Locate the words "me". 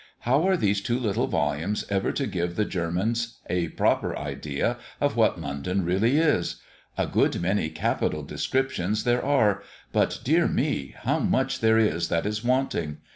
10.47-10.95